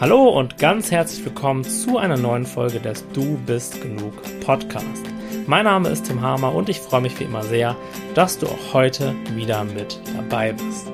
[0.00, 5.04] Hallo und ganz herzlich willkommen zu einer neuen Folge des Du bist genug Podcast.
[5.46, 7.76] Mein Name ist Tim Hamer und ich freue mich wie immer sehr,
[8.14, 10.90] dass du auch heute wieder mit dabei bist.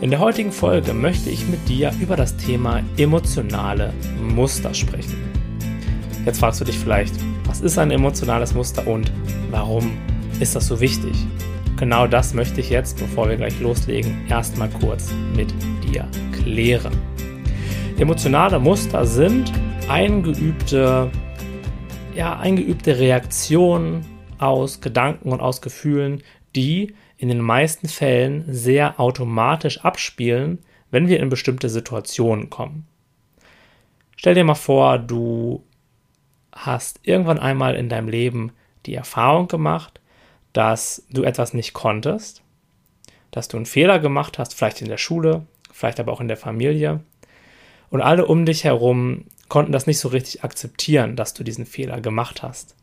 [0.00, 5.30] In der heutigen Folge möchte ich mit dir über das Thema emotionale Muster sprechen.
[6.26, 7.14] Jetzt fragst du dich vielleicht,
[7.44, 9.12] was ist ein emotionales Muster und
[9.52, 9.96] warum
[10.40, 11.14] ist das so wichtig?
[11.76, 15.54] Genau das möchte ich jetzt, bevor wir gleich loslegen, erstmal kurz mit
[15.84, 17.17] dir klären.
[17.98, 19.52] Emotionale Muster sind
[19.88, 21.10] eingeübte,
[22.14, 24.06] ja, eingeübte Reaktionen
[24.38, 26.22] aus Gedanken und aus Gefühlen,
[26.54, 30.60] die in den meisten Fällen sehr automatisch abspielen,
[30.92, 32.86] wenn wir in bestimmte Situationen kommen.
[34.16, 35.64] Stell dir mal vor, du
[36.52, 38.52] hast irgendwann einmal in deinem Leben
[38.86, 40.00] die Erfahrung gemacht,
[40.52, 42.44] dass du etwas nicht konntest,
[43.32, 46.36] dass du einen Fehler gemacht hast, vielleicht in der Schule, vielleicht aber auch in der
[46.36, 47.00] Familie,
[47.90, 52.00] und alle um dich herum konnten das nicht so richtig akzeptieren, dass du diesen Fehler
[52.00, 52.74] gemacht hast.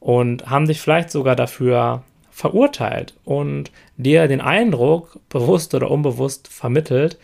[0.00, 7.18] Und haben dich vielleicht sogar dafür verurteilt und dir den Eindruck, bewusst oder unbewusst vermittelt,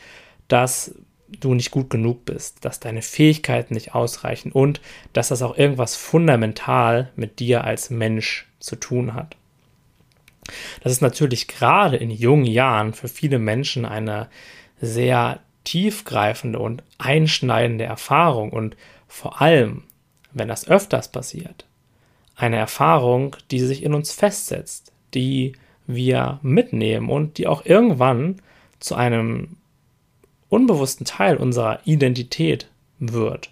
[0.48, 0.94] dass
[1.28, 4.80] du nicht gut genug bist, dass deine Fähigkeiten nicht ausreichen und
[5.12, 9.36] dass das auch irgendwas fundamental mit dir als Mensch zu tun hat.
[10.82, 14.28] Das ist natürlich gerade in jungen Jahren für viele Menschen eine
[14.80, 18.74] sehr tiefgreifende und einschneidende Erfahrung und
[19.06, 19.82] vor allem,
[20.32, 21.66] wenn das öfters passiert,
[22.36, 25.52] eine Erfahrung, die sich in uns festsetzt, die
[25.86, 28.40] wir mitnehmen und die auch irgendwann
[28.80, 29.58] zu einem
[30.48, 33.50] unbewussten Teil unserer Identität wird.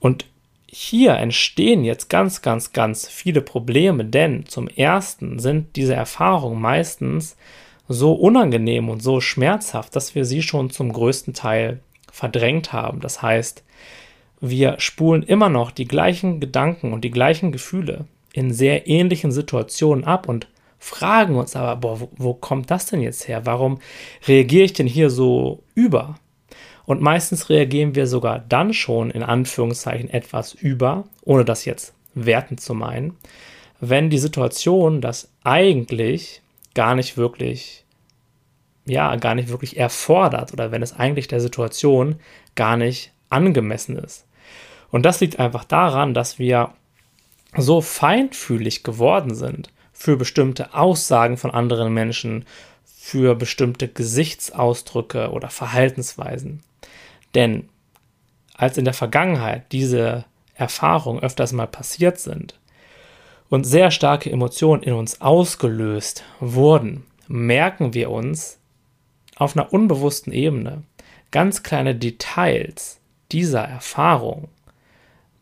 [0.00, 0.24] Und
[0.66, 7.36] hier entstehen jetzt ganz, ganz, ganz viele Probleme, denn zum Ersten sind diese Erfahrungen meistens
[7.88, 11.80] so unangenehm und so schmerzhaft, dass wir sie schon zum größten Teil
[12.12, 13.00] verdrängt haben.
[13.00, 13.64] Das heißt,
[14.40, 20.04] wir spulen immer noch die gleichen Gedanken und die gleichen Gefühle in sehr ähnlichen Situationen
[20.04, 20.46] ab und
[20.78, 23.46] fragen uns aber, boah, wo, wo kommt das denn jetzt her?
[23.46, 23.80] Warum
[24.26, 26.16] reagiere ich denn hier so über?
[26.84, 32.60] Und meistens reagieren wir sogar dann schon in Anführungszeichen etwas über, ohne das jetzt wertend
[32.60, 33.16] zu meinen,
[33.80, 36.42] wenn die Situation das eigentlich
[36.78, 37.84] gar nicht wirklich,
[38.86, 42.20] ja, gar nicht wirklich erfordert oder wenn es eigentlich der Situation
[42.54, 44.28] gar nicht angemessen ist.
[44.92, 46.72] Und das liegt einfach daran, dass wir
[47.56, 52.44] so feinfühlig geworden sind für bestimmte Aussagen von anderen Menschen,
[52.84, 56.60] für bestimmte Gesichtsausdrücke oder Verhaltensweisen.
[57.34, 57.68] Denn
[58.54, 62.54] als in der Vergangenheit diese Erfahrungen öfters mal passiert sind,
[63.48, 68.58] und sehr starke Emotionen in uns ausgelöst wurden, merken wir uns
[69.36, 70.82] auf einer unbewussten Ebene
[71.30, 73.00] ganz kleine Details
[73.32, 74.48] dieser Erfahrung,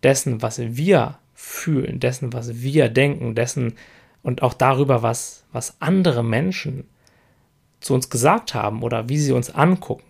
[0.02, 3.74] dessen, was wir fühlen, dessen, was wir denken, dessen
[4.22, 6.88] und auch darüber, was, was andere Menschen
[7.80, 10.02] zu uns gesagt haben oder wie sie uns angucken.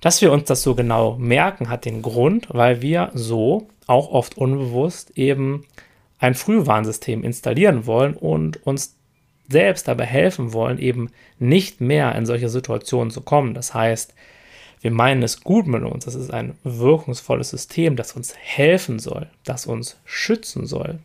[0.00, 4.36] Dass wir uns das so genau merken, hat den Grund, weil wir so auch oft
[4.36, 5.64] unbewusst eben
[6.22, 8.96] ein Frühwarnsystem installieren wollen und uns
[9.48, 11.10] selbst dabei helfen wollen, eben
[11.40, 13.54] nicht mehr in solche Situationen zu kommen.
[13.54, 14.14] Das heißt,
[14.80, 16.04] wir meinen es gut mit uns.
[16.04, 21.00] Das ist ein wirkungsvolles System, das uns helfen soll, das uns schützen soll.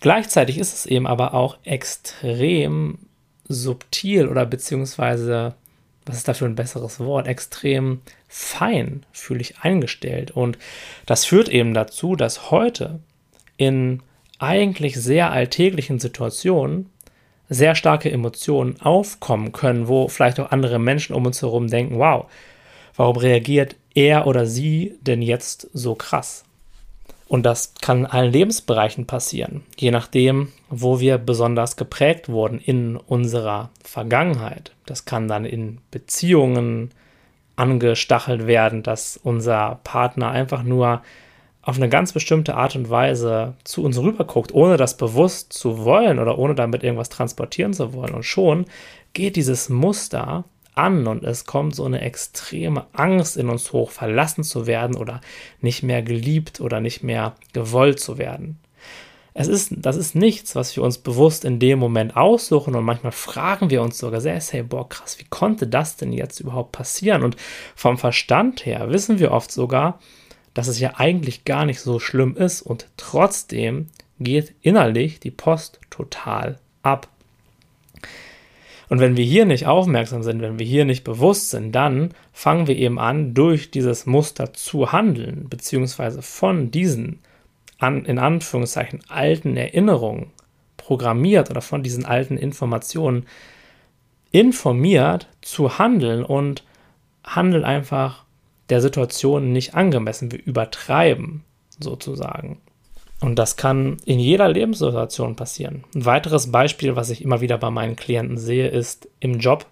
[0.00, 3.00] Gleichzeitig ist es eben aber auch extrem
[3.48, 5.54] subtil oder beziehungsweise,
[6.06, 10.30] was ist dafür ein besseres Wort, extrem feinfühlig eingestellt.
[10.30, 10.56] Und
[11.04, 13.00] das führt eben dazu, dass heute
[13.62, 14.02] in
[14.38, 16.90] eigentlich sehr alltäglichen Situationen
[17.48, 22.26] sehr starke Emotionen aufkommen können, wo vielleicht auch andere Menschen um uns herum denken, wow,
[22.96, 26.44] warum reagiert er oder sie denn jetzt so krass?
[27.28, 32.96] Und das kann in allen Lebensbereichen passieren, je nachdem, wo wir besonders geprägt wurden in
[32.96, 34.72] unserer Vergangenheit.
[34.84, 36.90] Das kann dann in Beziehungen
[37.56, 41.02] angestachelt werden, dass unser Partner einfach nur
[41.62, 46.18] auf eine ganz bestimmte Art und Weise zu uns rüberguckt, ohne das bewusst zu wollen
[46.18, 48.14] oder ohne damit irgendwas transportieren zu wollen.
[48.14, 48.66] Und schon
[49.12, 50.44] geht dieses Muster
[50.74, 55.20] an und es kommt so eine extreme Angst in uns hoch, verlassen zu werden oder
[55.60, 58.58] nicht mehr geliebt oder nicht mehr gewollt zu werden.
[59.34, 63.12] Es ist, das ist nichts, was wir uns bewusst in dem Moment aussuchen und manchmal
[63.12, 67.22] fragen wir uns sogar sehr, hey, boah, krass, wie konnte das denn jetzt überhaupt passieren?
[67.22, 67.36] Und
[67.74, 69.98] vom Verstand her wissen wir oft sogar,
[70.54, 73.88] dass es ja eigentlich gar nicht so schlimm ist und trotzdem
[74.20, 77.08] geht innerlich die Post total ab.
[78.88, 82.66] Und wenn wir hier nicht aufmerksam sind, wenn wir hier nicht bewusst sind, dann fangen
[82.66, 87.20] wir eben an, durch dieses Muster zu handeln, beziehungsweise von diesen
[87.78, 90.30] an, in Anführungszeichen alten Erinnerungen
[90.76, 93.26] programmiert oder von diesen alten Informationen
[94.30, 96.64] informiert zu handeln und
[97.24, 98.24] handeln einfach
[98.68, 100.32] der Situation nicht angemessen.
[100.32, 101.44] Wir übertreiben
[101.78, 102.60] sozusagen.
[103.20, 105.84] Und das kann in jeder Lebenssituation passieren.
[105.94, 109.66] Ein weiteres Beispiel, was ich immer wieder bei meinen Klienten sehe, ist im Job.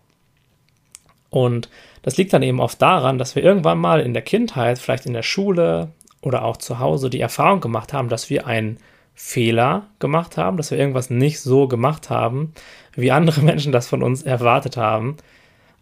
[1.31, 1.69] Und
[2.03, 5.15] das liegt dann eben oft daran, dass wir irgendwann mal in der Kindheit, vielleicht in
[5.15, 5.89] der Schule
[6.23, 8.79] oder auch zu Hause die Erfahrung gemacht haben, dass wir einen
[9.15, 12.55] Fehler gemacht haben, dass wir irgendwas nicht so gemacht haben,
[12.95, 15.17] wie andere Menschen das von uns erwartet haben.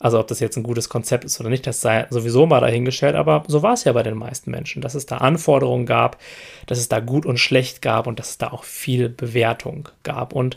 [0.00, 3.16] Also ob das jetzt ein gutes Konzept ist oder nicht, das sei sowieso mal dahingestellt,
[3.16, 6.18] aber so war es ja bei den meisten Menschen, dass es da Anforderungen gab,
[6.66, 10.34] dass es da gut und schlecht gab und dass es da auch viel Bewertung gab.
[10.34, 10.56] Und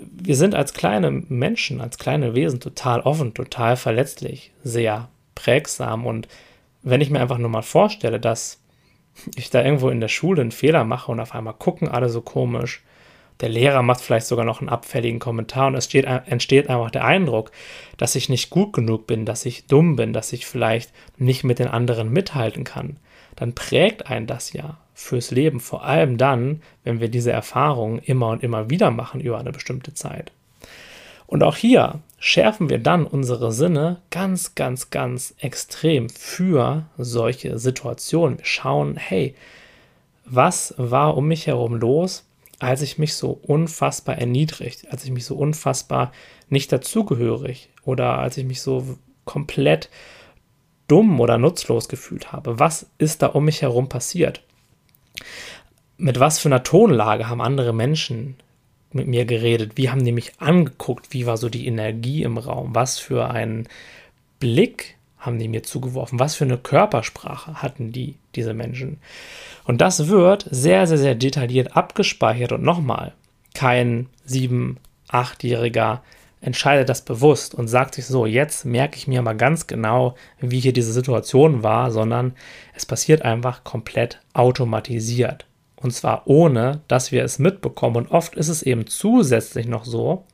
[0.00, 6.06] wir sind als kleine Menschen, als kleine Wesen total offen, total verletzlich, sehr prägsam.
[6.06, 6.28] Und
[6.82, 8.58] wenn ich mir einfach nur mal vorstelle, dass
[9.36, 12.22] ich da irgendwo in der Schule einen Fehler mache und auf einmal gucken alle so
[12.22, 12.82] komisch,
[13.42, 17.04] der Lehrer macht vielleicht sogar noch einen abfälligen Kommentar und es steht, entsteht einfach der
[17.04, 17.50] Eindruck,
[17.96, 21.58] dass ich nicht gut genug bin, dass ich dumm bin, dass ich vielleicht nicht mit
[21.58, 22.96] den anderen mithalten kann.
[23.34, 28.28] Dann prägt ein das ja fürs Leben, vor allem dann, wenn wir diese Erfahrungen immer
[28.28, 30.30] und immer wieder machen über eine bestimmte Zeit.
[31.26, 38.38] Und auch hier schärfen wir dann unsere Sinne ganz, ganz, ganz extrem für solche Situationen.
[38.38, 39.34] Wir schauen, hey,
[40.24, 42.24] was war um mich herum los?
[42.62, 46.12] Als ich mich so unfassbar erniedrigt, als ich mich so unfassbar
[46.48, 49.88] nicht dazugehörig oder als ich mich so komplett
[50.86, 52.60] dumm oder nutzlos gefühlt habe.
[52.60, 54.42] Was ist da um mich herum passiert?
[55.96, 58.36] Mit was für einer Tonlage haben andere Menschen
[58.92, 59.72] mit mir geredet?
[59.76, 61.12] Wie haben die mich angeguckt?
[61.12, 62.74] Wie war so die Energie im Raum?
[62.74, 63.68] Was für einen
[64.38, 66.18] Blick haben die mir zugeworfen?
[66.18, 68.98] Was für eine Körpersprache hatten die, diese Menschen?
[69.64, 72.52] Und das wird sehr, sehr, sehr detailliert abgespeichert.
[72.52, 73.12] Und nochmal,
[73.54, 74.78] kein sieben,
[75.08, 76.02] achtjähriger
[76.40, 80.58] entscheidet das bewusst und sagt sich so, jetzt merke ich mir mal ganz genau, wie
[80.58, 82.34] hier diese Situation war, sondern
[82.74, 85.46] es passiert einfach komplett automatisiert.
[85.76, 87.96] Und zwar ohne, dass wir es mitbekommen.
[87.96, 90.24] Und oft ist es eben zusätzlich noch so,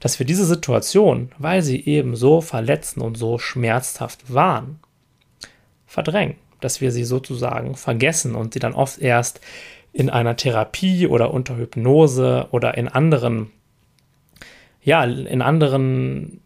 [0.00, 4.78] dass wir diese Situation, weil sie eben so verletzend und so schmerzhaft waren,
[5.86, 9.40] verdrängen dass wir sie sozusagen vergessen und sie dann oft erst
[9.92, 13.50] in einer Therapie oder unter Hypnose oder in anderen,
[14.82, 16.40] ja, in anderen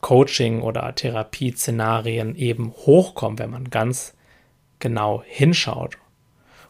[0.00, 4.14] Coaching- oder Therapieszenarien eben hochkommen, wenn man ganz
[4.78, 5.98] genau hinschaut.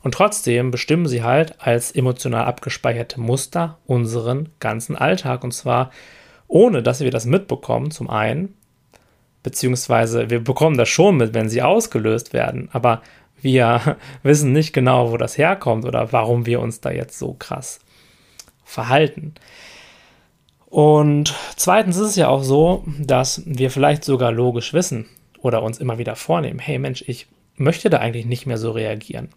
[0.02, 5.44] Und trotzdem bestimmen sie halt als emotional abgespeicherte Muster unseren ganzen Alltag.
[5.44, 5.90] Und zwar
[6.50, 8.54] ohne, dass wir das mitbekommen, zum einen,
[9.42, 13.02] beziehungsweise wir bekommen das schon mit, wenn sie ausgelöst werden, aber
[13.40, 17.80] wir wissen nicht genau, wo das herkommt oder warum wir uns da jetzt so krass
[18.64, 19.34] verhalten.
[20.66, 25.06] Und zweitens ist es ja auch so, dass wir vielleicht sogar logisch wissen
[25.40, 27.26] oder uns immer wieder vornehmen, hey Mensch, ich
[27.56, 29.28] möchte da eigentlich nicht mehr so reagieren.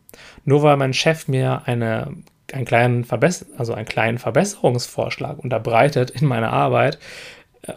[0.45, 2.13] Nur weil mein Chef mir eine,
[2.53, 6.99] einen, kleinen Verbess also einen kleinen Verbesserungsvorschlag unterbreitet in meiner Arbeit,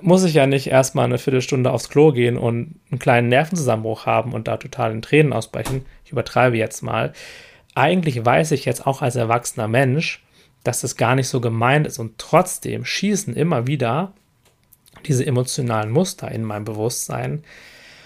[0.00, 4.32] muss ich ja nicht erstmal eine Viertelstunde aufs Klo gehen und einen kleinen Nervenzusammenbruch haben
[4.32, 5.86] und da total in Tränen ausbrechen.
[6.04, 7.12] Ich übertreibe jetzt mal.
[7.74, 10.24] Eigentlich weiß ich jetzt auch als erwachsener Mensch,
[10.64, 14.12] dass das gar nicht so gemeint ist und trotzdem schießen immer wieder
[15.06, 17.44] diese emotionalen Muster in mein Bewusstsein.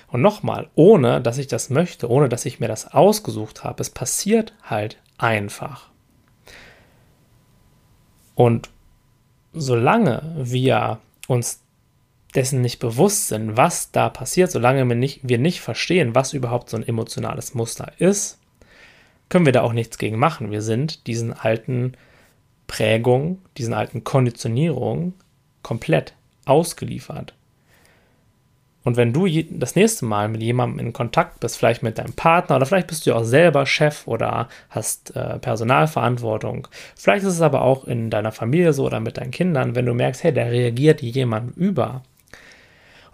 [0.09, 3.91] Und nochmal, ohne dass ich das möchte, ohne dass ich mir das ausgesucht habe, es
[3.91, 5.90] passiert halt einfach.
[8.41, 8.71] Und
[9.53, 11.61] solange wir uns
[12.35, 16.71] dessen nicht bewusst sind, was da passiert, solange wir nicht, wir nicht verstehen, was überhaupt
[16.71, 18.39] so ein emotionales Muster ist,
[19.29, 20.51] können wir da auch nichts gegen machen.
[20.51, 21.93] Wir sind diesen alten
[22.67, 25.13] Prägungen, diesen alten Konditionierungen
[25.61, 26.15] komplett
[26.47, 27.35] ausgeliefert.
[28.83, 32.57] Und wenn du das nächste Mal mit jemandem in Kontakt bist, vielleicht mit deinem Partner
[32.57, 37.63] oder vielleicht bist du auch selber Chef oder hast äh, Personalverantwortung, vielleicht ist es aber
[37.63, 41.03] auch in deiner Familie so oder mit deinen Kindern, wenn du merkst, hey, da reagiert
[41.03, 42.03] jemand über,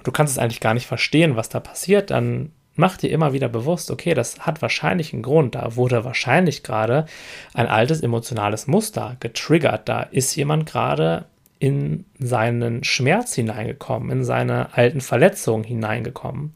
[0.04, 3.48] du kannst es eigentlich gar nicht verstehen, was da passiert, dann mach dir immer wieder
[3.48, 5.54] bewusst, okay, das hat wahrscheinlich einen Grund.
[5.54, 7.06] Da wurde wahrscheinlich gerade
[7.54, 9.88] ein altes emotionales Muster getriggert.
[9.88, 11.24] Da ist jemand gerade
[11.58, 16.52] in seinen Schmerz hineingekommen, in seine alten Verletzungen hineingekommen.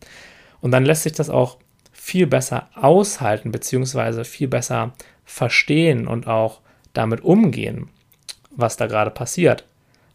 [0.60, 1.58] Und dann lässt sich das auch
[1.92, 4.92] viel besser aushalten, beziehungsweise viel besser
[5.24, 6.60] verstehen und auch
[6.92, 7.88] damit umgehen,
[8.50, 9.64] was da gerade passiert.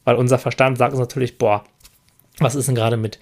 [0.03, 1.63] Weil unser Verstand sagt uns natürlich, boah,
[2.37, 3.19] was ist denn gerade mit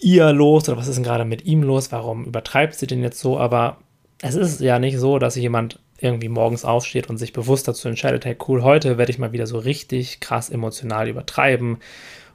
[0.00, 1.92] ihr los oder was ist denn gerade mit ihm los?
[1.92, 3.38] Warum übertreibt sie denn jetzt so?
[3.38, 3.78] Aber
[4.20, 8.24] es ist ja nicht so, dass jemand irgendwie morgens aufsteht und sich bewusst dazu entscheidet,
[8.24, 11.78] hey cool, heute werde ich mal wieder so richtig krass emotional übertreiben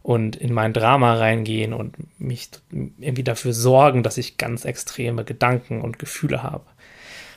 [0.02, 5.82] und in mein Drama reingehen und mich irgendwie dafür sorgen, dass ich ganz extreme Gedanken
[5.82, 6.66] und Gefühle habe.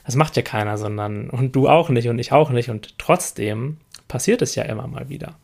[0.04, 3.78] Das macht ja keiner, sondern und du auch nicht und ich auch nicht und trotzdem
[4.08, 5.36] passiert es ja immer mal wieder.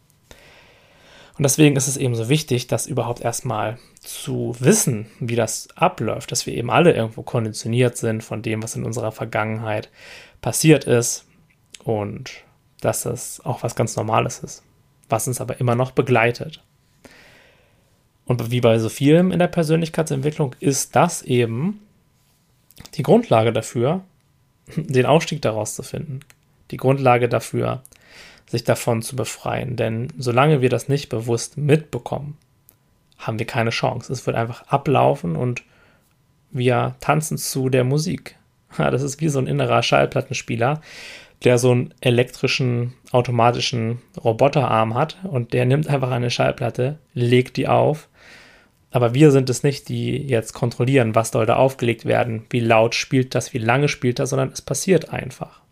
[1.39, 6.31] Und deswegen ist es eben so wichtig, das überhaupt erstmal zu wissen, wie das abläuft,
[6.31, 9.89] dass wir eben alle irgendwo konditioniert sind von dem, was in unserer Vergangenheit
[10.43, 11.25] passiert ist
[11.85, 12.31] und
[12.83, 14.63] dass das auch was ganz Normales ist,
[15.09, 16.63] was uns aber immer noch begleitet.
[18.27, 21.81] Und wie bei so vielem in der Persönlichkeitsentwicklung ist das eben
[22.95, 24.03] die Grundlage dafür,
[24.77, 26.21] den Ausstieg daraus zu finden.
[26.71, 27.83] Die Grundlage dafür,
[28.47, 29.77] sich davon zu befreien.
[29.77, 32.37] Denn solange wir das nicht bewusst mitbekommen,
[33.19, 34.13] haben wir keine Chance.
[34.13, 35.63] Es wird einfach ablaufen und
[36.51, 38.37] wir tanzen zu der Musik.
[38.79, 40.81] Ja, das ist wie so ein innerer Schallplattenspieler,
[41.45, 47.69] der so einen elektrischen, automatischen Roboterarm hat und der nimmt einfach eine Schallplatte, legt die
[47.69, 48.09] auf.
[48.91, 52.95] Aber wir sind es nicht, die jetzt kontrollieren, was soll da aufgelegt werden, wie laut
[52.95, 55.63] spielt das, wie lange spielt das, sondern es passiert einfach.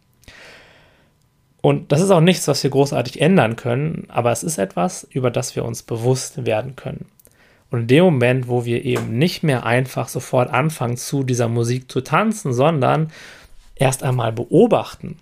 [1.60, 5.30] Und das ist auch nichts, was wir großartig ändern können, aber es ist etwas, über
[5.30, 7.06] das wir uns bewusst werden können.
[7.70, 11.90] Und in dem Moment, wo wir eben nicht mehr einfach sofort anfangen, zu dieser Musik
[11.90, 13.12] zu tanzen, sondern
[13.76, 15.18] erst einmal beobachten,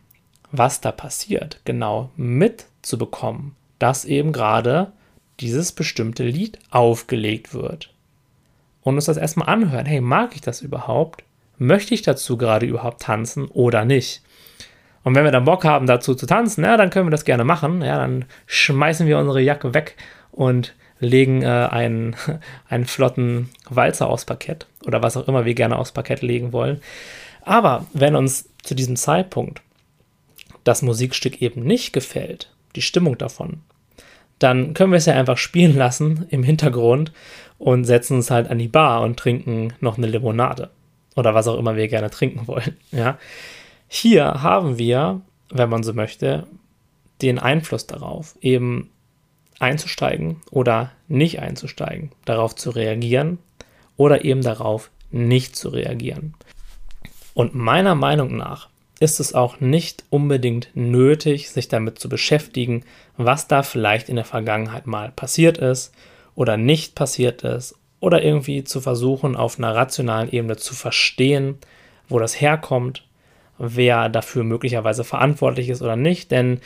[0.51, 4.93] was da passiert, genau mitzubekommen, dass eben gerade
[5.41, 7.93] dieses bestimmte Lied aufgelegt wird.
[8.83, 9.87] Und uns das erstmal anhören.
[9.87, 11.23] Hey, mag ich das überhaupt?
[11.59, 14.23] Möchte ich dazu gerade überhaupt tanzen oder nicht?
[15.05, 17.45] Und wenn wir dann Bock haben, dazu zu tanzen, ja, dann können wir das gerne
[17.45, 17.83] machen.
[17.83, 19.97] Ja, dann schmeißen wir unsere Jacke weg
[20.33, 22.17] und legen äh, einen,
[22.69, 26.81] einen flotten Walzer aufs Parkett oder was auch immer wir gerne aufs Parkett legen wollen.
[27.43, 29.63] Aber wenn uns zu diesem Zeitpunkt
[30.65, 33.63] das Musikstück eben nicht gefällt, die Stimmung davon,
[34.39, 37.13] dann können wir es ja einfach spielen lassen im Hintergrund
[37.59, 40.71] und setzen uns halt an die Bar und trinken noch eine Limonade
[41.17, 42.77] oder was auch immer wir gerne trinken wollen.
[42.93, 43.19] Ja,
[43.89, 46.47] hier haben wir, wenn man so möchte,
[47.23, 48.91] den Einfluss darauf, eben
[49.59, 53.39] einzusteigen oder nicht einzusteigen, darauf zu reagieren
[53.97, 56.35] oder eben darauf nicht zu reagieren.
[57.35, 58.69] Und meiner Meinung nach
[59.01, 62.85] ist es auch nicht unbedingt nötig, sich damit zu beschäftigen,
[63.17, 65.93] was da vielleicht in der Vergangenheit mal passiert ist
[66.35, 71.59] oder nicht passiert ist oder irgendwie zu versuchen, auf einer rationalen Ebene zu verstehen,
[72.09, 73.05] wo das herkommt
[73.59, 76.61] wer dafür möglicherweise verantwortlich ist oder nicht, denn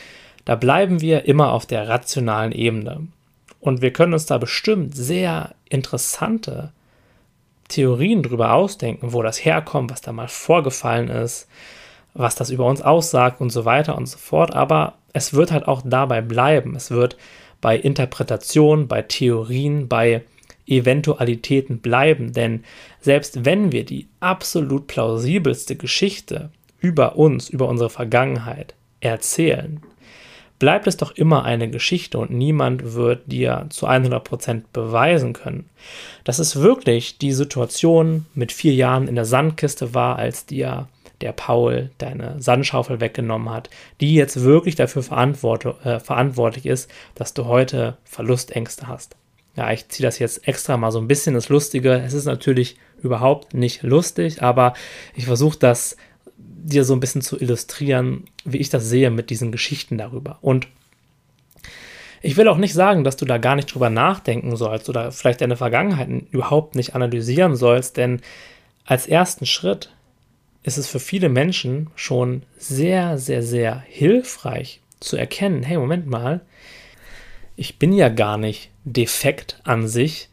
[0.45, 3.07] da bleiben wir immer auf der rationalen Ebene.
[3.61, 6.73] Und wir können uns da bestimmt sehr interessante
[7.69, 11.49] Theorien drüber ausdenken, wo das herkommt, was da mal vorgefallen ist,
[12.13, 14.55] was das über uns aussagt und so weiter und so fort.
[14.55, 16.75] Aber es wird halt auch dabei bleiben.
[16.75, 17.17] Es wird
[17.61, 20.23] bei Interpretation, bei Theorien, bei
[20.67, 22.33] Eventualitäten bleiben.
[22.33, 22.65] Denn
[23.01, 29.81] selbst wenn wir die absolut plausibelste Geschichte über uns, über unsere Vergangenheit erzählen,
[30.63, 35.69] bleibt es doch immer eine Geschichte und niemand wird dir zu 100% beweisen können,
[36.23, 40.87] dass es wirklich die Situation mit vier Jahren in der Sandkiste war, als dir
[41.21, 47.35] der Paul deine Sandschaufel weggenommen hat, die jetzt wirklich dafür verantwort äh, verantwortlich ist, dass
[47.35, 49.17] du heute Verlustängste hast.
[49.57, 51.95] Ja, ich ziehe das jetzt extra mal so ein bisschen das Lustige.
[51.95, 54.75] Es ist natürlich überhaupt nicht lustig, aber
[55.17, 55.97] ich versuche das
[56.63, 60.39] dir so ein bisschen zu illustrieren, wie ich das sehe mit diesen Geschichten darüber.
[60.41, 60.69] Und
[62.23, 65.41] ich will auch nicht sagen, dass du da gar nicht drüber nachdenken sollst oder vielleicht
[65.41, 68.21] deine Vergangenheit überhaupt nicht analysieren sollst, denn
[68.85, 69.93] als ersten Schritt
[70.63, 76.41] ist es für viele Menschen schon sehr, sehr, sehr hilfreich zu erkennen, hey, Moment mal,
[77.57, 80.29] ich bin ja gar nicht defekt an sich.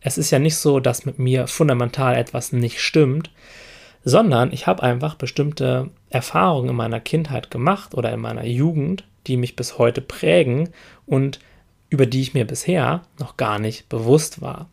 [0.00, 3.30] Es ist ja nicht so, dass mit mir fundamental etwas nicht stimmt,
[4.08, 9.36] sondern ich habe einfach bestimmte Erfahrungen in meiner Kindheit gemacht oder in meiner Jugend, die
[9.36, 10.70] mich bis heute prägen
[11.04, 11.40] und
[11.90, 14.70] über die ich mir bisher noch gar nicht bewusst war.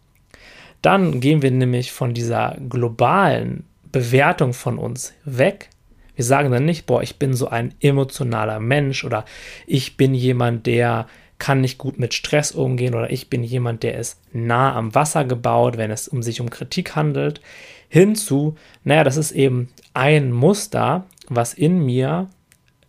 [0.81, 5.69] Dann gehen wir nämlich von dieser globalen Bewertung von uns weg.
[6.15, 9.25] Wir sagen dann nicht, boah, ich bin so ein emotionaler Mensch oder
[9.67, 11.07] ich bin jemand, der
[11.39, 15.25] kann nicht gut mit Stress umgehen oder ich bin jemand, der ist nah am Wasser
[15.25, 17.41] gebaut, wenn es um sich um Kritik handelt
[17.89, 22.29] hinzu, naja, das ist eben ein Muster, was in mir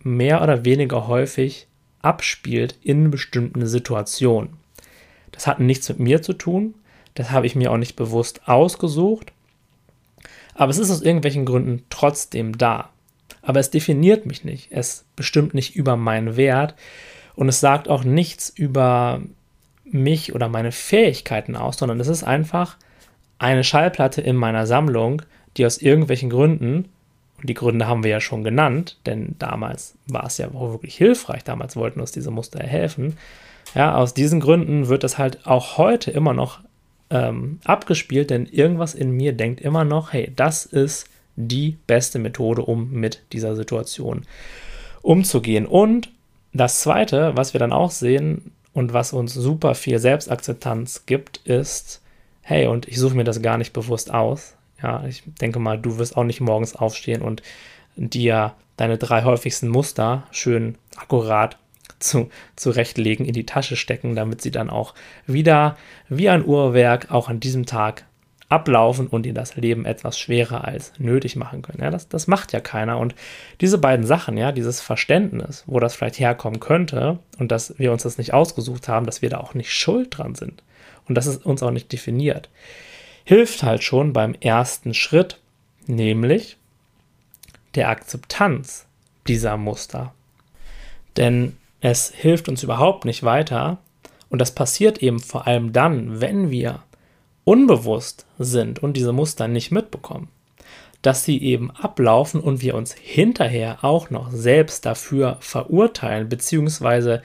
[0.01, 1.67] mehr oder weniger häufig
[2.01, 4.57] abspielt in bestimmten Situationen.
[5.31, 6.73] Das hat nichts mit mir zu tun,
[7.13, 9.31] Das habe ich mir auch nicht bewusst ausgesucht.
[10.53, 12.91] Aber es ist aus irgendwelchen Gründen trotzdem da.
[13.41, 14.71] Aber es definiert mich nicht.
[14.71, 16.75] Es bestimmt nicht über meinen Wert.
[17.35, 19.21] Und es sagt auch nichts über
[19.83, 22.77] mich oder meine Fähigkeiten aus, sondern es ist einfach
[23.39, 25.21] eine Schallplatte in meiner Sammlung,
[25.57, 26.85] die aus irgendwelchen Gründen,
[27.39, 31.43] und die Gründe haben wir ja schon genannt, denn damals war es ja wirklich hilfreich,
[31.43, 33.15] damals wollten uns diese Muster helfen.
[33.75, 36.61] Ja, aus diesen Gründen wird das halt auch heute immer noch
[37.09, 42.63] ähm, abgespielt, denn irgendwas in mir denkt immer noch, hey, das ist die beste Methode,
[42.63, 44.23] um mit dieser Situation
[45.03, 45.67] umzugehen.
[45.67, 46.09] Und
[46.53, 52.01] das Zweite, was wir dann auch sehen und was uns super viel Selbstakzeptanz gibt, ist,
[52.47, 54.55] hey, und ich suche mir das gar nicht bewusst aus.
[54.81, 57.43] Ja, ich denke mal, du wirst auch nicht morgens aufstehen und
[57.97, 61.57] dir deine drei häufigsten Muster schön akkurat
[61.99, 64.93] zu, zurechtlegen, in die Tasche stecken, damit sie dann auch
[65.25, 65.75] wieder
[66.07, 68.05] wie ein Uhrwerk auch an diesem Tag
[68.47, 71.81] ablaufen und dir das Leben etwas schwerer als nötig machen können.
[71.81, 72.97] Ja, das, das macht ja keiner.
[72.97, 73.13] Und
[73.59, 78.03] diese beiden Sachen, ja, dieses Verständnis, wo das vielleicht herkommen könnte und dass wir uns
[78.03, 80.63] das nicht ausgesucht haben, dass wir da auch nicht schuld dran sind
[81.07, 82.49] und dass es uns auch nicht definiert,
[83.23, 85.39] hilft halt schon beim ersten Schritt,
[85.85, 86.57] nämlich
[87.75, 88.85] der Akzeptanz
[89.27, 90.13] dieser Muster.
[91.17, 93.77] Denn es hilft uns überhaupt nicht weiter.
[94.29, 96.83] Und das passiert eben vor allem dann, wenn wir
[97.43, 100.27] unbewusst sind und diese Muster nicht mitbekommen,
[101.01, 107.21] dass sie eben ablaufen und wir uns hinterher auch noch selbst dafür verurteilen, beziehungsweise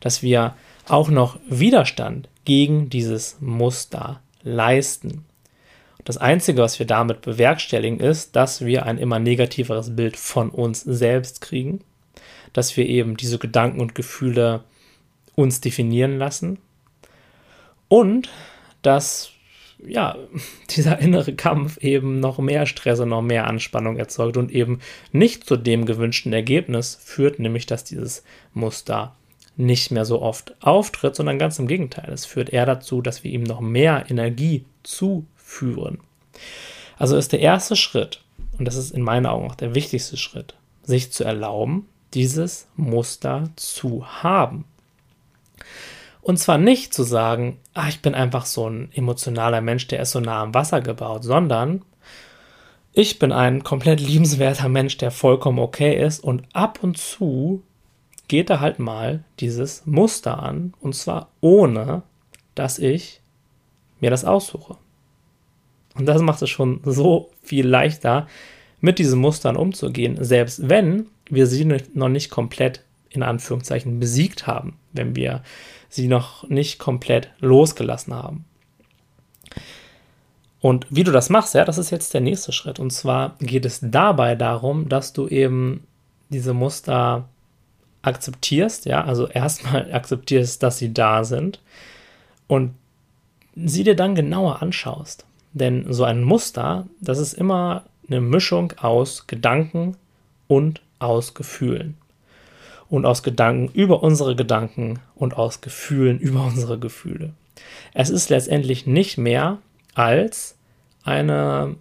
[0.00, 0.54] dass wir
[0.88, 5.24] auch noch Widerstand gegen dieses Muster leisten.
[6.04, 10.82] Das Einzige, was wir damit bewerkstelligen, ist, dass wir ein immer negativeres Bild von uns
[10.82, 11.80] selbst kriegen
[12.56, 14.64] dass wir eben diese Gedanken und Gefühle
[15.34, 16.58] uns definieren lassen
[17.88, 18.30] und
[18.80, 19.32] dass
[19.86, 20.16] ja,
[20.70, 24.80] dieser innere Kampf eben noch mehr Stress und noch mehr Anspannung erzeugt und eben
[25.12, 29.14] nicht zu dem gewünschten Ergebnis führt, nämlich dass dieses Muster
[29.56, 32.12] nicht mehr so oft auftritt, sondern ganz im Gegenteil.
[32.12, 35.98] Es führt eher dazu, dass wir ihm noch mehr Energie zuführen.
[36.98, 38.22] Also ist der erste Schritt,
[38.58, 43.50] und das ist in meinen Augen auch der wichtigste Schritt, sich zu erlauben, dieses Muster
[43.56, 44.64] zu haben.
[46.22, 50.10] Und zwar nicht zu sagen, ah, ich bin einfach so ein emotionaler Mensch, der ist
[50.10, 51.82] so nah am Wasser gebaut, sondern
[52.92, 57.62] ich bin ein komplett liebenswerter Mensch, der vollkommen okay ist und ab und zu
[58.28, 62.02] geht da halt mal dieses Muster an und zwar ohne,
[62.54, 63.20] dass ich
[64.00, 64.76] mir das aussuche.
[65.94, 68.26] Und das macht es schon so viel leichter,
[68.80, 74.76] mit diesen Mustern umzugehen, selbst wenn wir sie noch nicht komplett in Anführungszeichen besiegt haben,
[74.92, 75.42] wenn wir
[75.88, 78.44] sie noch nicht komplett losgelassen haben.
[80.60, 82.78] Und wie du das machst, ja, das ist jetzt der nächste Schritt.
[82.78, 85.86] Und zwar geht es dabei darum, dass du eben
[86.28, 87.28] diese Muster
[88.06, 91.60] akzeptierst, ja, also erstmal akzeptierst, dass sie da sind
[92.46, 92.74] und
[93.54, 95.24] sie dir dann genauer anschaust.
[95.52, 99.96] Denn so ein Muster, das ist immer eine Mischung aus Gedanken
[100.48, 101.96] und aus Gefühlen.
[102.88, 107.32] Und aus Gedanken über unsere Gedanken und aus Gefühlen über unsere Gefühle.
[107.94, 109.58] Es ist letztendlich nicht mehr
[109.94, 110.56] als
[111.02, 111.74] eine,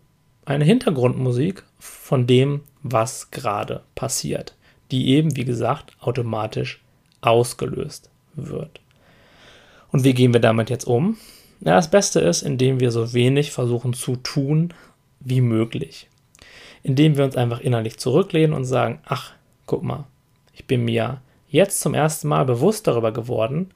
[0.46, 4.56] eine Hintergrundmusik von dem, was gerade passiert,
[4.92, 6.82] die eben, wie gesagt, automatisch
[7.22, 8.80] ausgelöst wird.
[9.92, 11.18] Und wie gehen wir damit jetzt um?
[11.62, 14.74] Ja, das Beste ist, indem wir so wenig versuchen zu tun
[15.22, 16.08] wie möglich
[16.86, 19.34] indem wir uns einfach innerlich zurücklehnen und sagen, ach,
[19.66, 20.04] guck mal,
[20.54, 21.20] ich bin mir
[21.50, 23.72] jetzt zum ersten Mal bewusst darüber geworden,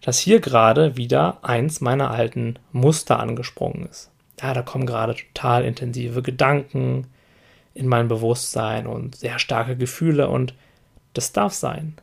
[0.00, 4.12] dass hier gerade wieder eins meiner alten Muster angesprungen ist.
[4.40, 7.08] Ja, da kommen gerade total intensive Gedanken
[7.74, 10.54] in mein Bewusstsein und sehr starke Gefühle und
[11.14, 11.94] das darf sein.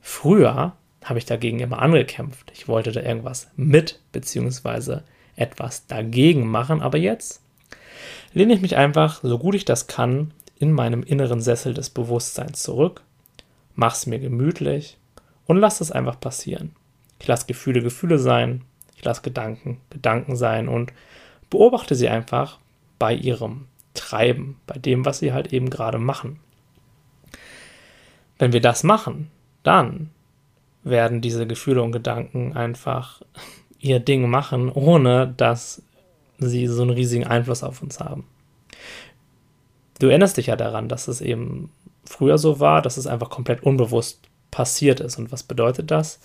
[0.00, 0.72] Früher
[1.04, 2.50] habe ich dagegen immer angekämpft.
[2.54, 4.98] Ich wollte da irgendwas mit bzw.
[5.36, 7.42] etwas dagegen machen, aber jetzt
[8.32, 12.62] lehne ich mich einfach, so gut ich das kann, in meinem inneren Sessel des Bewusstseins
[12.62, 13.02] zurück,
[13.74, 14.96] mach's mir gemütlich
[15.46, 16.74] und lass es einfach passieren.
[17.18, 18.62] Ich lasse Gefühle Gefühle sein,
[18.96, 20.92] ich lasse Gedanken Gedanken sein und
[21.50, 22.58] beobachte sie einfach
[22.98, 26.38] bei ihrem Treiben, bei dem, was sie halt eben gerade machen.
[28.38, 29.30] Wenn wir das machen,
[29.62, 30.10] dann
[30.84, 33.22] werden diese Gefühle und Gedanken einfach
[33.78, 35.82] ihr Ding machen, ohne dass
[36.38, 38.26] sie so einen riesigen Einfluss auf uns haben.
[39.98, 41.70] Du erinnerst dich ja daran, dass es eben
[42.04, 45.18] früher so war, dass es einfach komplett unbewusst passiert ist.
[45.18, 46.20] Und was bedeutet das?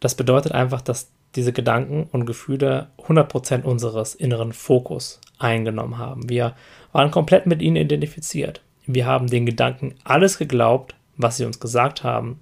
[0.00, 6.28] Das bedeutet einfach, dass diese Gedanken und Gefühle 100% unseres inneren Fokus eingenommen haben.
[6.28, 6.54] Wir
[6.92, 8.60] waren komplett mit ihnen identifiziert.
[8.86, 12.40] Wir haben den Gedanken alles geglaubt, was sie uns gesagt haben.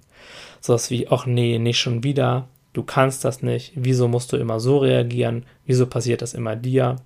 [0.61, 4.37] So was wie, ach nee, nicht schon wieder, du kannst das nicht, wieso musst du
[4.37, 6.97] immer so reagieren, wieso passiert das immer dir?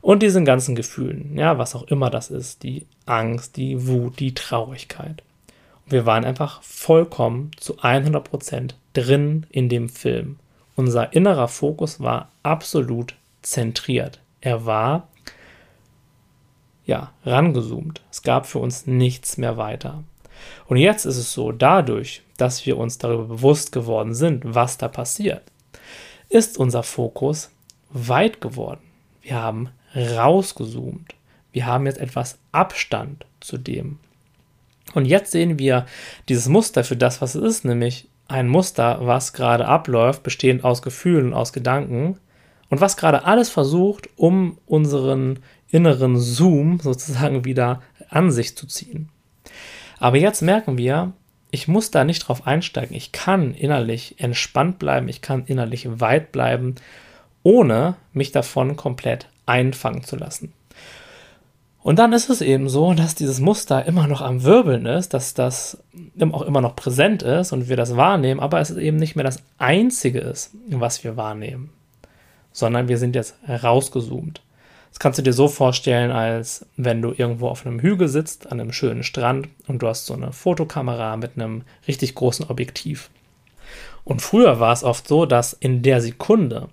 [0.00, 4.34] Und diesen ganzen Gefühlen, ja, was auch immer das ist, die Angst, die Wut, die
[4.34, 5.22] Traurigkeit.
[5.86, 10.38] Wir waren einfach vollkommen zu 100% drin in dem Film.
[10.76, 14.20] Unser innerer Fokus war absolut zentriert.
[14.40, 15.08] Er war
[16.84, 18.02] ja, rangezoomt.
[18.10, 20.02] Es gab für uns nichts mehr weiter.
[20.66, 24.88] Und jetzt ist es so, dadurch, dass wir uns darüber bewusst geworden sind, was da
[24.88, 25.42] passiert,
[26.28, 27.50] ist unser Fokus
[27.90, 28.80] weit geworden.
[29.20, 31.14] Wir haben rausgezoomt.
[31.52, 33.98] Wir haben jetzt etwas Abstand zu dem.
[34.94, 35.86] Und jetzt sehen wir
[36.28, 40.82] dieses Muster für das, was es ist, nämlich ein Muster, was gerade abläuft, bestehend aus
[40.82, 42.18] Gefühlen, aus Gedanken
[42.70, 45.40] und was gerade alles versucht, um unseren
[45.70, 49.08] inneren Zoom sozusagen wieder an sich zu ziehen.
[49.98, 51.12] Aber jetzt merken wir,
[51.50, 52.96] ich muss da nicht drauf einsteigen.
[52.96, 56.76] Ich kann innerlich entspannt bleiben, ich kann innerlich weit bleiben,
[57.42, 60.52] ohne mich davon komplett einfangen zu lassen.
[61.82, 65.34] Und dann ist es eben so, dass dieses Muster immer noch am Wirbeln ist, dass
[65.34, 65.82] das
[66.20, 69.24] auch immer noch präsent ist und wir das wahrnehmen, aber es ist eben nicht mehr
[69.24, 71.70] das Einzige ist, was wir wahrnehmen,
[72.52, 74.42] sondern wir sind jetzt rausgezoomt.
[74.90, 78.60] Das kannst du dir so vorstellen, als wenn du irgendwo auf einem Hügel sitzt, an
[78.60, 83.10] einem schönen Strand und du hast so eine Fotokamera mit einem richtig großen Objektiv.
[84.04, 86.68] Und früher war es oft so, dass in der Sekunde,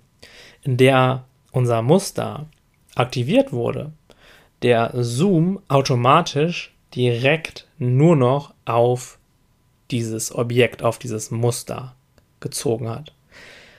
[0.62, 2.46] in der unser Muster
[2.94, 3.92] aktiviert wurde,
[4.62, 9.18] der Zoom automatisch direkt nur noch auf
[9.90, 11.94] dieses Objekt, auf dieses Muster
[12.40, 13.12] gezogen hat.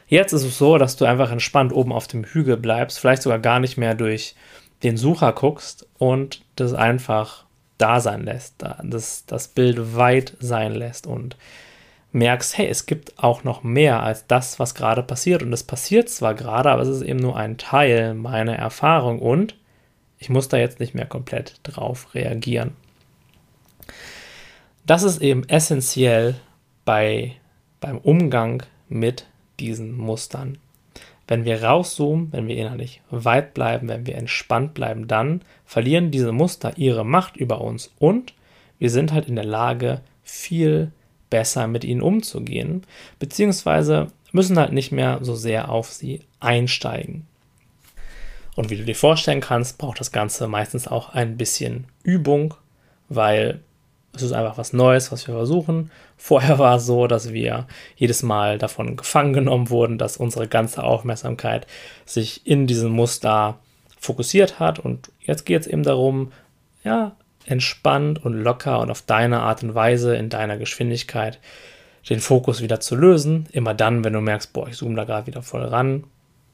[0.08, 3.40] Jetzt ist es so, dass du einfach entspannt oben auf dem Hügel bleibst, vielleicht sogar
[3.40, 4.36] gar nicht mehr durch
[4.84, 7.46] den Sucher guckst und das einfach
[7.78, 11.38] da sein lässt, das, das Bild weit sein lässt und
[12.12, 15.44] merkst, hey, es gibt auch noch mehr als das, was gerade passiert.
[15.44, 19.56] Und es passiert zwar gerade, aber es ist eben nur ein Teil meiner Erfahrung und
[20.22, 22.76] ich muss da jetzt nicht mehr komplett drauf reagieren.
[24.86, 26.36] Das ist eben essentiell
[26.86, 27.34] bei,
[27.80, 29.26] beim Umgang mit
[29.60, 30.60] diesen Mustern.
[31.28, 36.32] Wenn wir rauszoomen, wenn wir innerlich weit bleiben, wenn wir entspannt bleiben, dann verlieren diese
[36.32, 38.34] Muster ihre Macht über uns und
[38.78, 40.92] wir sind halt in der Lage, viel
[41.30, 42.84] besser mit ihnen umzugehen,
[43.18, 47.26] beziehungsweise müssen halt nicht mehr so sehr auf sie einsteigen.
[48.56, 52.54] Und wie du dir vorstellen kannst, braucht das Ganze meistens auch ein bisschen Übung,
[53.10, 53.62] weil
[54.14, 55.90] es ist einfach was Neues, was wir versuchen.
[56.18, 60.84] Vorher war es so, dass wir jedes Mal davon gefangen genommen wurden, dass unsere ganze
[60.84, 61.66] Aufmerksamkeit
[62.06, 63.60] sich in diesem Muster
[64.00, 64.80] fokussiert hat.
[64.80, 66.32] Und jetzt geht es eben darum,
[66.84, 71.40] ja, entspannt und locker und auf deine Art und Weise, in deiner Geschwindigkeit,
[72.10, 73.48] den Fokus wieder zu lösen.
[73.52, 76.04] Immer dann, wenn du merkst, boah, ich zoome da gerade wieder voll ran.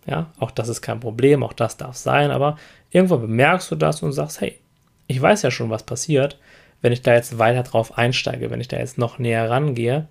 [0.07, 2.57] Ja, auch das ist kein Problem, auch das darf sein, aber
[2.91, 4.57] irgendwann bemerkst du das und sagst, hey,
[5.07, 6.39] ich weiß ja schon, was passiert
[6.81, 10.07] wenn ich da jetzt weiter drauf einsteige, wenn ich da jetzt noch näher rangehe.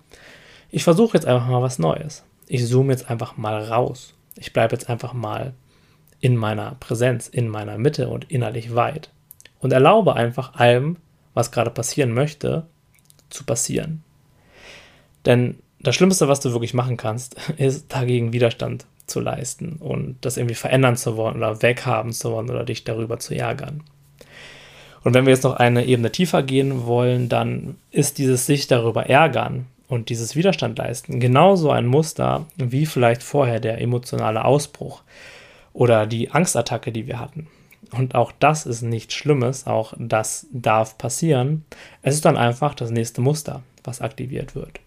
[0.69, 2.25] Ich versuche jetzt einfach mal was Neues.
[2.47, 4.13] Ich zoome jetzt einfach mal raus.
[4.35, 5.53] Ich bleibe jetzt einfach mal
[6.19, 9.11] in meiner Präsenz, in meiner Mitte und innerlich weit.
[9.59, 10.97] Und erlaube einfach allem,
[11.33, 12.65] was gerade passieren möchte,
[13.29, 14.03] zu passieren.
[15.25, 18.85] Denn das Schlimmste, was du wirklich machen kannst, ist dagegen Widerstand
[19.17, 23.17] zu leisten und das irgendwie verändern zu wollen oder weghaben zu wollen oder dich darüber
[23.17, 23.81] zu ärgern.
[25.03, 29.07] Und wenn wir jetzt noch eine Ebene tiefer gehen wollen, dann ist dieses sich darüber
[29.07, 35.01] ärgern und dieses Widerstand leisten genauso ein Muster wie vielleicht vorher der emotionale Ausbruch
[35.73, 37.47] oder die Angstattacke, die wir hatten.
[37.91, 41.65] Und auch das ist nichts Schlimmes, auch das darf passieren.
[42.01, 44.79] Es ist dann einfach das nächste Muster, was aktiviert wird.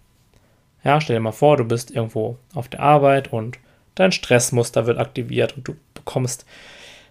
[0.84, 3.58] Ja, stell dir mal vor, du bist irgendwo auf der Arbeit und
[4.00, 6.46] dein Stressmuster wird aktiviert und du bekommst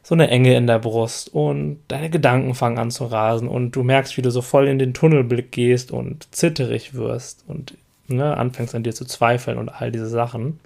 [0.02, 3.84] so eine Enge in der Brust und deine Gedanken fangen an zu rasen und du
[3.84, 7.76] merkst, wie du so voll in den Tunnelblick gehst und zitterig wirst und
[8.08, 10.60] ne, anfängst an dir zu zweifeln und all diese Sachen.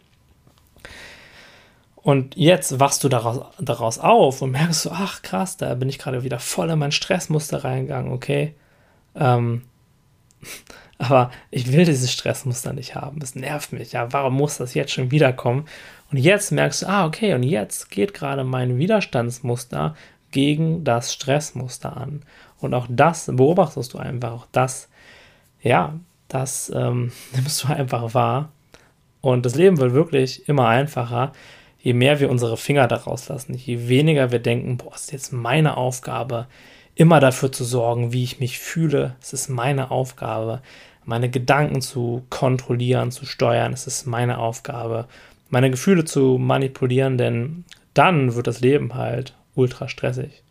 [1.96, 6.00] Und jetzt wachst du daraus, daraus auf und merkst so, ach krass, da bin ich
[6.00, 8.54] gerade wieder voll in mein Stressmuster reingegangen, okay.
[9.16, 9.64] Ähm,
[11.04, 13.20] aber ich will dieses Stressmuster nicht haben.
[13.22, 13.92] Es nervt mich.
[13.92, 15.66] Ja, warum muss das jetzt schon wiederkommen?
[16.12, 19.96] Und jetzt merkst du, ah, okay, und jetzt geht gerade mein Widerstandsmuster
[20.32, 22.24] gegen das Stressmuster an.
[22.60, 24.90] Und auch das beobachtest du einfach, auch das,
[25.62, 28.52] ja, das ähm, nimmst du einfach wahr
[29.22, 31.34] Und das Leben wird wirklich immer einfacher,
[31.80, 35.76] je mehr wir unsere Finger daraus lassen, je weniger wir denken, boah, ist jetzt meine
[35.76, 36.48] Aufgabe,
[36.96, 39.16] immer dafür zu sorgen, wie ich mich fühle.
[39.22, 40.62] Es ist meine Aufgabe,
[41.06, 43.74] meine Gedanken zu kontrollieren, zu steuern.
[43.74, 45.08] Es ist meine Aufgabe,
[45.50, 50.44] meine Gefühle zu manipulieren, denn dann wird das Leben halt ultra stressig.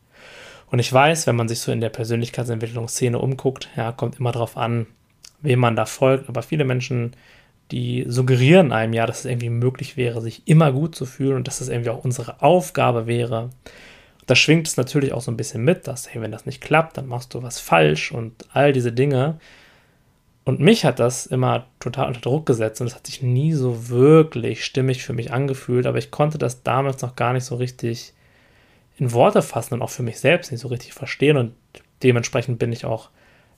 [0.73, 4.57] Und ich weiß, wenn man sich so in der Persönlichkeitsentwicklungsszene umguckt, ja, kommt immer darauf
[4.57, 4.87] an,
[5.43, 6.31] wem man da folgt.
[6.31, 7.13] Aber viele Menschen,
[7.71, 11.47] die suggerieren einem ja, dass es irgendwie möglich wäre, sich immer gut zu fühlen und
[11.47, 13.51] dass es irgendwie auch unsere Aufgabe wäre.
[14.27, 16.97] Da schwingt es natürlich auch so ein bisschen mit, dass, hey, wenn das nicht klappt,
[16.97, 19.39] dann machst du was falsch und all diese Dinge.
[20.45, 23.89] Und mich hat das immer total unter Druck gesetzt und es hat sich nie so
[23.89, 28.13] wirklich stimmig für mich angefühlt, aber ich konnte das damals noch gar nicht so richtig
[28.99, 31.37] in Worte fassen und auch für mich selbst nicht so richtig verstehen.
[31.37, 31.55] Und
[32.03, 33.11] dementsprechend bin ich auch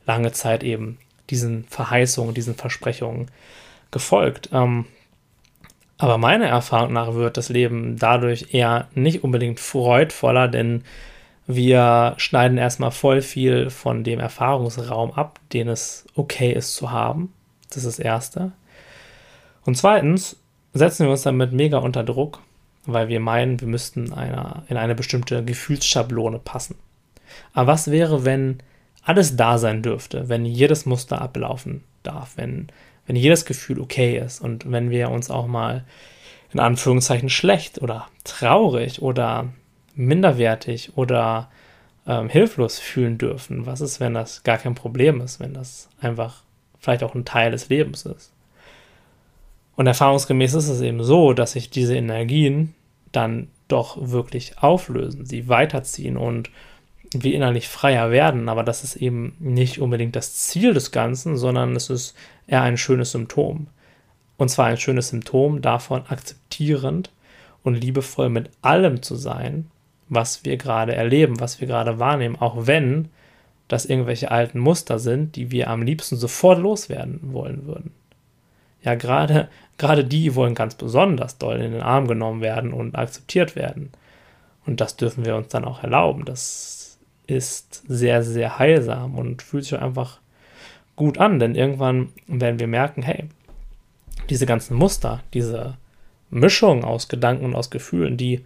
[0.07, 0.99] lange Zeit eben
[1.31, 3.31] diesen Verheißungen, diesen Versprechungen
[3.91, 4.51] gefolgt.
[4.53, 4.85] Ähm,
[5.97, 10.83] aber meiner Erfahrung nach wird das Leben dadurch eher nicht unbedingt freudvoller, denn
[11.47, 17.33] wir schneiden erstmal voll viel von dem Erfahrungsraum ab, den es okay ist zu haben.
[17.69, 18.53] Das ist das Erste.
[19.65, 20.37] Und zweitens
[20.73, 22.41] setzen wir uns damit mega unter Druck
[22.87, 26.77] weil wir meinen, wir müssten einer, in eine bestimmte Gefühlsschablone passen.
[27.53, 28.59] Aber was wäre, wenn
[29.03, 32.69] alles da sein dürfte, wenn jedes Muster ablaufen darf, wenn,
[33.07, 35.85] wenn jedes Gefühl okay ist und wenn wir uns auch mal
[36.53, 39.49] in Anführungszeichen schlecht oder traurig oder
[39.95, 41.51] minderwertig oder
[42.07, 43.67] ähm, hilflos fühlen dürfen?
[43.67, 46.43] Was ist, wenn das gar kein Problem ist, wenn das einfach
[46.79, 48.33] vielleicht auch ein Teil des Lebens ist?
[49.77, 52.75] Und erfahrungsgemäß ist es eben so, dass sich diese Energien
[53.13, 56.51] dann doch wirklich auflösen, sie weiterziehen und
[57.13, 58.49] wir innerlich freier werden.
[58.49, 62.15] Aber das ist eben nicht unbedingt das Ziel des Ganzen, sondern es ist
[62.47, 63.69] eher ein schönes Symptom.
[64.37, 67.11] Und zwar ein schönes Symptom davon, akzeptierend
[67.63, 69.71] und liebevoll mit allem zu sein,
[70.15, 73.09] was wir gerade erleben, was wir gerade wahrnehmen, auch wenn
[73.69, 77.93] das irgendwelche alten Muster sind, die wir am liebsten sofort loswerden wollen würden.
[78.83, 83.57] Ja, gerade Gerade die wollen ganz besonders doll in den Arm genommen werden und akzeptiert
[83.57, 83.91] werden.
[84.67, 86.25] Und das dürfen wir uns dann auch erlauben.
[86.25, 90.21] Das ist sehr, sehr heilsam und fühlt sich einfach
[90.97, 93.25] gut an, denn irgendwann werden wir merken, hey,
[94.31, 95.77] diese ganzen Muster, diese
[96.31, 98.45] Mischung aus Gedanken und aus Gefühlen, die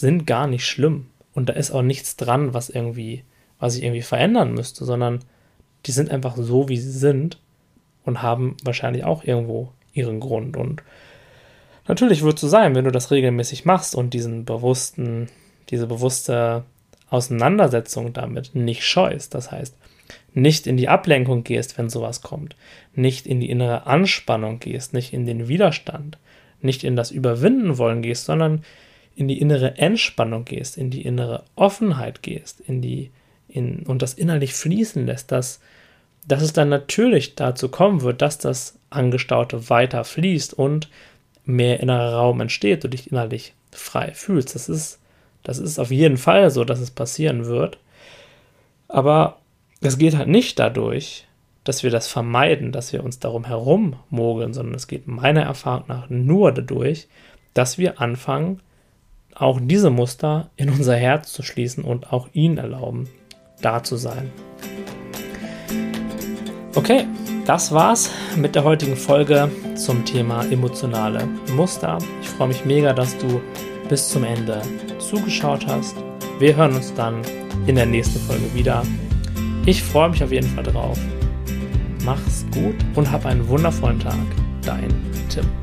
[0.00, 1.06] sind gar nicht schlimm.
[1.32, 3.24] Und da ist auch nichts dran, was irgendwie,
[3.58, 5.20] was ich irgendwie verändern müsste, sondern
[5.86, 7.38] die sind einfach so, wie sie sind
[8.04, 10.56] und haben wahrscheinlich auch irgendwo ihren Grund.
[10.56, 10.82] Und
[11.86, 15.28] natürlich wird es so sein, wenn du das regelmäßig machst und diesen bewussten,
[15.70, 16.64] diese bewusste
[17.08, 19.34] Auseinandersetzung damit nicht scheust.
[19.34, 19.76] Das heißt,
[20.34, 22.56] nicht in die Ablenkung gehst, wenn sowas kommt,
[22.94, 26.18] nicht in die innere Anspannung gehst, nicht in den Widerstand,
[26.60, 28.64] nicht in das Überwinden wollen gehst, sondern
[29.14, 33.10] in die innere Entspannung gehst, in die innere Offenheit gehst, in die
[33.48, 35.60] in, und das innerlich fließen lässt, dass
[36.26, 40.88] dass es dann natürlich dazu kommen wird, dass das Angestaute weiter fließt und
[41.44, 44.54] mehr innerer Raum entsteht, du dich innerlich frei fühlst.
[44.54, 45.00] Das ist,
[45.42, 47.78] das ist auf jeden Fall so, dass es passieren wird.
[48.88, 49.38] Aber
[49.80, 51.26] es geht halt nicht dadurch,
[51.64, 55.84] dass wir das vermeiden, dass wir uns darum herum mogeln, sondern es geht meiner Erfahrung
[55.88, 57.08] nach nur dadurch,
[57.54, 58.60] dass wir anfangen,
[59.40, 63.08] auch diese Muster in unser Herz zu schließen und auch ihnen erlauben,
[63.62, 64.30] da zu sein.
[66.74, 67.06] Okay,
[67.46, 71.26] das war's mit der heutigen Folge zum Thema emotionale
[71.56, 71.98] Muster.
[72.22, 73.40] Ich freue mich mega, dass du
[73.88, 74.62] bis zum Ende
[74.98, 75.96] zugeschaut hast.
[76.38, 77.22] Wir hören uns dann
[77.66, 78.82] in der nächsten Folge wieder.
[79.66, 80.98] Ich freue mich auf jeden Fall drauf.
[82.04, 84.14] Mach's gut und hab einen wundervollen Tag.
[84.64, 84.88] Dein
[85.28, 85.59] Tim.